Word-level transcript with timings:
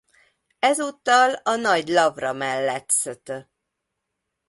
Ezúttal 0.59 1.33
a 1.33 1.55
Nagy 1.55 1.87
Lavra 1.87 2.33
mellett 2.33 2.89
Szt. 2.89 3.31